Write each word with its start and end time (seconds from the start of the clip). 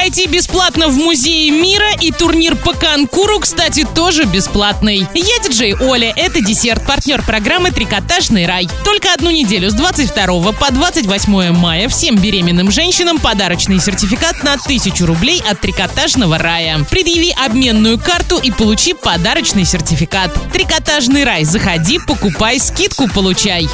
пройти 0.00 0.26
бесплатно 0.28 0.88
в 0.88 0.96
Музее 0.96 1.50
мира 1.50 1.90
и 2.00 2.10
турнир 2.10 2.56
по 2.56 2.72
конкуру, 2.72 3.38
кстати, 3.38 3.86
тоже 3.94 4.24
бесплатный. 4.24 5.06
Я 5.12 5.38
диджей 5.44 5.74
Оля, 5.74 6.10
это 6.16 6.40
десерт, 6.40 6.86
партнер 6.86 7.22
программы 7.22 7.70
«Трикотажный 7.70 8.46
рай». 8.46 8.66
Только 8.82 9.12
одну 9.12 9.28
неделю 9.28 9.68
с 9.68 9.74
22 9.74 10.52
по 10.52 10.72
28 10.72 11.52
мая 11.52 11.86
всем 11.90 12.16
беременным 12.16 12.70
женщинам 12.70 13.18
подарочный 13.18 13.78
сертификат 13.78 14.42
на 14.42 14.54
1000 14.54 15.04
рублей 15.04 15.42
от 15.46 15.60
«Трикотажного 15.60 16.38
рая». 16.38 16.82
Предъяви 16.90 17.34
обменную 17.44 17.98
карту 17.98 18.38
и 18.38 18.50
получи 18.50 18.94
подарочный 18.94 19.66
сертификат. 19.66 20.32
«Трикотажный 20.50 21.24
рай». 21.24 21.44
Заходи, 21.44 21.98
покупай, 21.98 22.58
скидку 22.58 23.06
получай. 23.08 23.68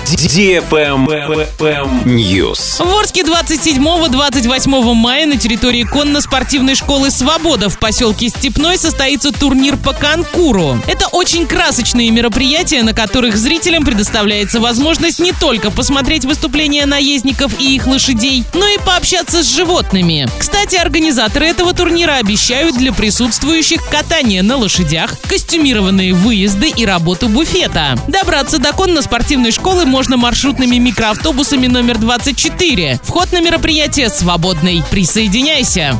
News. 2.04 2.84
В 2.84 2.98
Орске 2.98 3.22
27-28 3.22 4.94
мая 4.94 5.26
на 5.26 5.36
территории 5.36 5.84
конно-спортивной 6.16 6.74
школы 6.76 7.10
«Свобода» 7.10 7.68
в 7.68 7.78
поселке 7.78 8.30
Степной 8.30 8.78
состоится 8.78 9.32
турнир 9.32 9.76
по 9.76 9.92
конкуру. 9.92 10.82
Это 10.86 11.08
очень 11.08 11.46
красочные 11.46 12.10
мероприятия, 12.10 12.82
на 12.82 12.94
которых 12.94 13.36
зрителям 13.36 13.84
предоставляется 13.84 14.58
возможность 14.58 15.18
не 15.18 15.32
только 15.32 15.70
посмотреть 15.70 16.24
выступления 16.24 16.86
наездников 16.86 17.60
и 17.60 17.74
их 17.74 17.86
лошадей, 17.86 18.44
но 18.54 18.66
и 18.66 18.78
пообщаться 18.78 19.42
с 19.42 19.54
животными. 19.54 20.26
Кстати, 20.38 20.76
организаторы 20.76 21.48
этого 21.48 21.74
турнира 21.74 22.12
обещают 22.12 22.78
для 22.78 22.94
присутствующих 22.94 23.86
катание 23.86 24.42
на 24.42 24.56
лошадях, 24.56 25.20
костюмированные 25.28 26.14
выезды 26.14 26.72
и 26.74 26.86
работу 26.86 27.28
буфета. 27.28 27.98
Добраться 28.08 28.56
до 28.58 28.72
конно-спортивной 28.72 29.50
школы 29.50 29.84
можно 29.84 30.16
маршрутными 30.16 30.76
микроавтобусами 30.76 31.66
номер 31.66 31.98
24. 31.98 33.00
Вход 33.02 33.32
на 33.32 33.42
мероприятие 33.42 34.08
свободный. 34.08 34.82
Присоединяйся. 34.90 35.94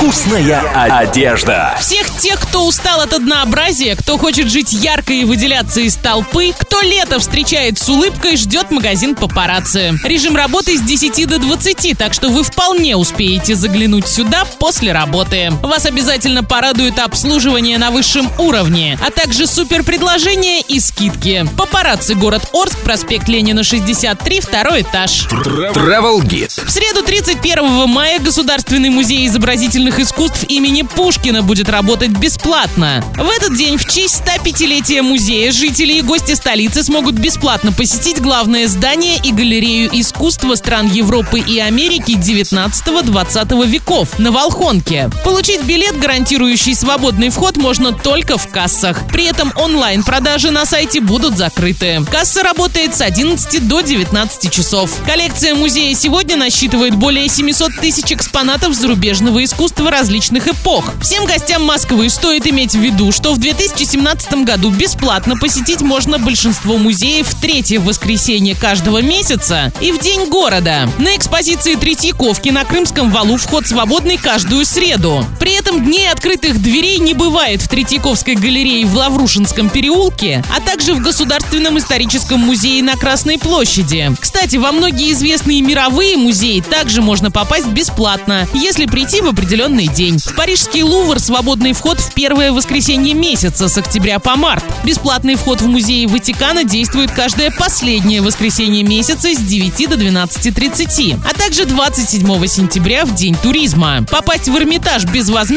Вкусная 0.00 0.62
одежда. 0.72 1.76
Всех 1.78 2.08
тех, 2.16 2.40
кто 2.40 2.66
устал 2.66 3.02
от 3.02 3.12
однообразия, 3.12 3.94
кто 3.94 4.16
хочет 4.16 4.50
жить 4.50 4.72
ярко 4.72 5.12
и 5.12 5.24
выделяться 5.24 5.82
из 5.82 5.94
толпы, 5.94 6.54
кто 6.58 6.80
лето 6.80 7.18
встречает 7.18 7.78
с 7.78 7.86
улыбкой, 7.86 8.38
ждет 8.38 8.70
магазин 8.70 9.14
папарацци. 9.14 9.98
Режим 10.02 10.36
работы 10.36 10.78
с 10.78 10.80
10 10.80 11.28
до 11.28 11.38
20, 11.38 11.98
так 11.98 12.14
что 12.14 12.30
вы 12.30 12.44
вполне 12.44 12.96
успеете 12.96 13.54
заглянуть 13.54 14.08
сюда 14.08 14.46
после 14.58 14.92
работы. 14.92 15.50
Вас 15.62 15.84
обязательно 15.84 16.42
порадует 16.42 16.98
обслуживание 16.98 17.76
на 17.76 17.90
высшем 17.90 18.32
уровне, 18.38 18.98
а 19.06 19.10
также 19.10 19.46
супер 19.46 19.82
предложения 19.82 20.62
и 20.62 20.80
скидки. 20.80 21.46
Папарацци 21.58 22.14
город 22.14 22.48
Орск, 22.54 22.78
проспект 22.78 23.28
Ленина 23.28 23.62
63, 23.62 24.40
второй 24.40 24.80
этаж. 24.80 25.26
Travel 25.30 26.22
Guide. 26.22 26.64
В 26.64 26.70
среду 26.70 27.02
31 27.02 27.86
мая 27.86 28.18
Государственный 28.18 28.88
музей 28.88 29.26
изобразительных 29.26 29.89
искусств 29.98 30.44
имени 30.48 30.82
Пушкина 30.82 31.42
будет 31.42 31.68
работать 31.68 32.10
бесплатно. 32.10 33.02
В 33.16 33.28
этот 33.28 33.56
день 33.56 33.76
в 33.76 33.84
честь 33.84 34.22
105-летия 34.24 35.02
музея 35.02 35.50
жители 35.52 35.94
и 35.94 36.02
гости 36.02 36.34
столицы 36.34 36.82
смогут 36.82 37.16
бесплатно 37.16 37.72
посетить 37.72 38.20
главное 38.20 38.68
здание 38.68 39.18
и 39.22 39.32
галерею 39.32 39.90
искусства 39.92 40.54
стран 40.54 40.86
Европы 40.86 41.40
и 41.40 41.58
Америки 41.58 42.12
19-20 42.12 43.66
веков 43.66 44.18
на 44.18 44.30
Волхонке. 44.30 45.10
Получить 45.24 45.62
билет, 45.64 45.98
гарантирующий 45.98 46.74
свободный 46.74 47.30
вход, 47.30 47.56
можно 47.56 47.92
только 47.92 48.38
в 48.38 48.48
кассах. 48.48 49.06
При 49.08 49.24
этом 49.24 49.52
онлайн-продажи 49.56 50.50
на 50.50 50.66
сайте 50.66 51.00
будут 51.00 51.36
закрыты. 51.36 52.04
Касса 52.10 52.42
работает 52.42 52.94
с 52.94 53.00
11 53.00 53.66
до 53.66 53.80
19 53.80 54.52
часов. 54.52 54.90
Коллекция 55.06 55.54
музея 55.54 55.94
сегодня 55.94 56.36
насчитывает 56.36 56.94
более 56.94 57.28
700 57.28 57.80
тысяч 57.80 58.12
экспонатов 58.12 58.74
зарубежного 58.74 59.42
искусства 59.42 59.79
различных 59.88 60.48
эпох. 60.48 60.94
Всем 61.00 61.24
гостям 61.24 61.64
Москвы 61.64 62.10
стоит 62.10 62.46
иметь 62.46 62.72
в 62.72 62.80
виду, 62.80 63.12
что 63.12 63.32
в 63.32 63.38
2017 63.38 64.44
году 64.44 64.70
бесплатно 64.70 65.36
посетить 65.36 65.80
можно 65.80 66.18
большинство 66.18 66.76
музеев 66.76 67.28
в 67.28 67.40
третье 67.40 67.78
воскресенье 67.80 68.54
каждого 68.54 69.02
месяца 69.02 69.72
и 69.80 69.92
в 69.92 69.98
День 69.98 70.28
города. 70.28 70.88
На 70.98 71.16
экспозиции 71.16 71.74
Третьяковки 71.74 72.48
на 72.48 72.64
Крымском 72.64 73.10
валу 73.10 73.36
вход 73.36 73.66
свободный 73.66 74.16
каждую 74.16 74.64
среду. 74.64 75.24
При 75.38 75.52
этом 75.70 75.84
дней 75.84 76.10
открытых 76.10 76.60
дверей 76.60 76.98
не 76.98 77.14
бывает 77.14 77.62
в 77.62 77.68
Третьяковской 77.68 78.34
галерее 78.34 78.84
в 78.86 78.96
Лаврушинском 78.96 79.70
переулке, 79.70 80.42
а 80.52 80.60
также 80.60 80.94
в 80.94 81.00
Государственном 81.00 81.78
историческом 81.78 82.40
музее 82.40 82.82
на 82.82 82.96
Красной 82.96 83.38
площади. 83.38 84.10
Кстати, 84.18 84.56
во 84.56 84.72
многие 84.72 85.12
известные 85.12 85.62
мировые 85.62 86.16
музеи 86.16 86.58
также 86.58 87.02
можно 87.02 87.30
попасть 87.30 87.68
бесплатно, 87.68 88.48
если 88.52 88.86
прийти 88.86 89.20
в 89.20 89.28
определенный 89.28 89.86
день. 89.86 90.18
В 90.18 90.34
Парижский 90.34 90.82
Лувр 90.82 91.20
свободный 91.20 91.72
вход 91.72 92.00
в 92.00 92.14
первое 92.14 92.50
воскресенье 92.50 93.14
месяца 93.14 93.68
с 93.68 93.78
октября 93.78 94.18
по 94.18 94.34
март. 94.34 94.64
Бесплатный 94.82 95.36
вход 95.36 95.60
в 95.60 95.68
музеи 95.68 96.06
Ватикана 96.06 96.64
действует 96.64 97.12
каждое 97.12 97.52
последнее 97.52 98.22
воскресенье 98.22 98.82
месяца 98.82 99.32
с 99.32 99.38
9 99.38 99.88
до 99.88 99.94
12.30, 99.94 101.20
а 101.24 101.32
также 101.32 101.64
27 101.64 102.46
сентября 102.48 103.04
в 103.04 103.14
День 103.14 103.36
туризма. 103.40 104.04
Попасть 104.10 104.48
в 104.48 104.56
Эрмитаж 104.56 105.04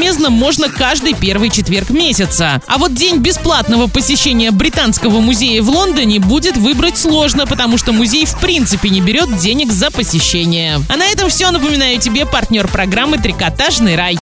безвозмездно 0.04 0.28
можно 0.28 0.68
каждый 0.68 1.14
первый 1.14 1.48
четверг 1.48 1.88
месяца. 1.88 2.60
А 2.66 2.76
вот 2.76 2.94
день 2.94 3.18
бесплатного 3.18 3.86
посещения 3.86 4.50
Британского 4.50 5.20
музея 5.20 5.62
в 5.62 5.70
Лондоне 5.70 6.18
будет 6.18 6.58
выбрать 6.58 6.98
сложно, 6.98 7.46
потому 7.46 7.78
что 7.78 7.92
музей 7.92 8.26
в 8.26 8.38
принципе 8.38 8.90
не 8.90 9.00
берет 9.00 9.34
денег 9.38 9.72
за 9.72 9.90
посещение. 9.90 10.80
А 10.90 10.96
на 10.96 11.06
этом 11.06 11.30
все. 11.30 11.50
Напоминаю 11.50 11.98
тебе 11.98 12.26
партнер 12.26 12.68
программы 12.68 13.16
«Трикотажный 13.18 13.96
рай». 13.96 14.12